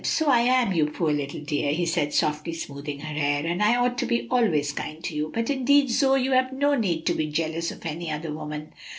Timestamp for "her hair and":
3.01-3.61